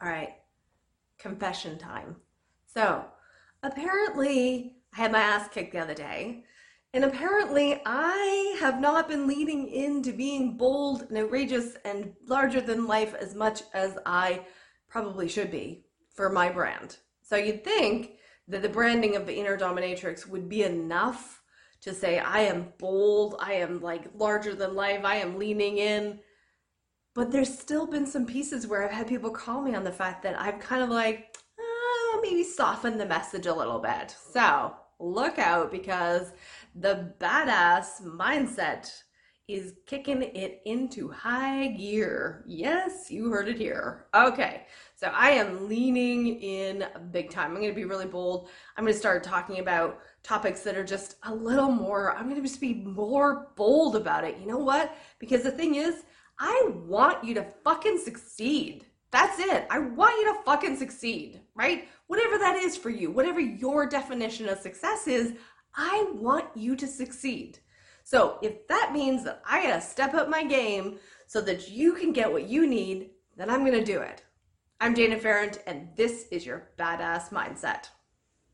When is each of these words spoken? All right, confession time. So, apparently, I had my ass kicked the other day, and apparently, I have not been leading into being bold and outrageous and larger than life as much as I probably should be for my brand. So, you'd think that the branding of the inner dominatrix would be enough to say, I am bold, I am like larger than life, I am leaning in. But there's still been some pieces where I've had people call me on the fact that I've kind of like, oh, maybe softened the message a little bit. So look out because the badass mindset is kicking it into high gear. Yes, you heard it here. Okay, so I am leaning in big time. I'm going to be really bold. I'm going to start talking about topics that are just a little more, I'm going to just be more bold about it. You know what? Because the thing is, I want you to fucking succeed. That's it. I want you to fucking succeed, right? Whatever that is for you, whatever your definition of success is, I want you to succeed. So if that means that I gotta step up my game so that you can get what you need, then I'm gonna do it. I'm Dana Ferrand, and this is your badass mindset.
All 0.00 0.08
right, 0.08 0.34
confession 1.18 1.78
time. 1.78 2.16
So, 2.66 3.04
apparently, 3.62 4.76
I 4.92 4.96
had 5.02 5.12
my 5.12 5.20
ass 5.20 5.48
kicked 5.48 5.72
the 5.72 5.78
other 5.78 5.94
day, 5.94 6.44
and 6.92 7.04
apparently, 7.04 7.80
I 7.86 8.56
have 8.60 8.78
not 8.78 9.08
been 9.08 9.26
leading 9.26 9.68
into 9.68 10.12
being 10.12 10.58
bold 10.58 11.06
and 11.08 11.16
outrageous 11.16 11.76
and 11.84 12.12
larger 12.26 12.60
than 12.60 12.86
life 12.86 13.14
as 13.14 13.34
much 13.34 13.62
as 13.72 13.96
I 14.04 14.44
probably 14.86 15.28
should 15.28 15.50
be 15.50 15.86
for 16.14 16.28
my 16.28 16.50
brand. 16.50 16.98
So, 17.22 17.36
you'd 17.36 17.64
think 17.64 18.18
that 18.48 18.60
the 18.60 18.68
branding 18.68 19.16
of 19.16 19.26
the 19.26 19.34
inner 19.34 19.56
dominatrix 19.56 20.26
would 20.26 20.48
be 20.48 20.62
enough 20.62 21.42
to 21.80 21.94
say, 21.94 22.18
I 22.18 22.40
am 22.40 22.72
bold, 22.78 23.36
I 23.40 23.54
am 23.54 23.80
like 23.80 24.10
larger 24.14 24.54
than 24.54 24.74
life, 24.74 25.04
I 25.04 25.16
am 25.16 25.38
leaning 25.38 25.78
in. 25.78 26.20
But 27.16 27.32
there's 27.32 27.58
still 27.58 27.86
been 27.86 28.06
some 28.06 28.26
pieces 28.26 28.66
where 28.66 28.84
I've 28.84 28.90
had 28.90 29.08
people 29.08 29.30
call 29.30 29.62
me 29.62 29.74
on 29.74 29.84
the 29.84 29.90
fact 29.90 30.22
that 30.24 30.38
I've 30.38 30.58
kind 30.58 30.82
of 30.82 30.90
like, 30.90 31.38
oh, 31.58 32.20
maybe 32.22 32.44
softened 32.44 33.00
the 33.00 33.06
message 33.06 33.46
a 33.46 33.54
little 33.54 33.78
bit. 33.78 34.14
So 34.34 34.74
look 35.00 35.38
out 35.38 35.70
because 35.70 36.34
the 36.74 37.14
badass 37.18 38.02
mindset 38.02 38.90
is 39.48 39.72
kicking 39.86 40.20
it 40.20 40.60
into 40.66 41.08
high 41.08 41.68
gear. 41.68 42.44
Yes, 42.46 43.10
you 43.10 43.30
heard 43.30 43.48
it 43.48 43.56
here. 43.56 44.08
Okay, 44.14 44.66
so 44.94 45.06
I 45.06 45.30
am 45.30 45.70
leaning 45.70 46.42
in 46.42 46.84
big 47.12 47.30
time. 47.30 47.52
I'm 47.52 47.62
going 47.62 47.70
to 47.70 47.74
be 47.74 47.86
really 47.86 48.04
bold. 48.04 48.50
I'm 48.76 48.84
going 48.84 48.92
to 48.92 48.98
start 48.98 49.22
talking 49.22 49.60
about 49.60 50.00
topics 50.22 50.60
that 50.64 50.76
are 50.76 50.84
just 50.84 51.16
a 51.22 51.34
little 51.34 51.70
more, 51.70 52.14
I'm 52.14 52.24
going 52.24 52.36
to 52.36 52.46
just 52.46 52.60
be 52.60 52.74
more 52.74 53.52
bold 53.56 53.96
about 53.96 54.24
it. 54.24 54.36
You 54.38 54.46
know 54.46 54.58
what? 54.58 54.94
Because 55.18 55.44
the 55.44 55.50
thing 55.50 55.76
is, 55.76 56.02
I 56.38 56.70
want 56.86 57.24
you 57.24 57.34
to 57.34 57.46
fucking 57.64 57.98
succeed. 57.98 58.84
That's 59.10 59.38
it. 59.38 59.66
I 59.70 59.78
want 59.78 60.16
you 60.18 60.34
to 60.34 60.42
fucking 60.44 60.76
succeed, 60.76 61.40
right? 61.54 61.88
Whatever 62.06 62.38
that 62.38 62.56
is 62.56 62.76
for 62.76 62.90
you, 62.90 63.10
whatever 63.10 63.40
your 63.40 63.86
definition 63.86 64.48
of 64.48 64.58
success 64.58 65.06
is, 65.06 65.34
I 65.74 66.10
want 66.14 66.46
you 66.54 66.76
to 66.76 66.86
succeed. 66.86 67.58
So 68.04 68.38
if 68.42 68.66
that 68.68 68.92
means 68.92 69.24
that 69.24 69.42
I 69.48 69.62
gotta 69.62 69.80
step 69.80 70.14
up 70.14 70.28
my 70.28 70.44
game 70.44 70.98
so 71.26 71.40
that 71.40 71.70
you 71.70 71.94
can 71.94 72.12
get 72.12 72.30
what 72.30 72.48
you 72.48 72.66
need, 72.66 73.10
then 73.36 73.50
I'm 73.50 73.64
gonna 73.64 73.84
do 73.84 74.00
it. 74.00 74.22
I'm 74.80 74.94
Dana 74.94 75.18
Ferrand, 75.18 75.60
and 75.66 75.88
this 75.96 76.26
is 76.30 76.44
your 76.44 76.70
badass 76.78 77.30
mindset. 77.30 77.88